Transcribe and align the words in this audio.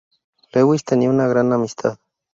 Lewis 0.53 0.83
tenía 0.83 1.11
una 1.11 1.27
gran 1.27 1.53
amistad. 1.53 1.99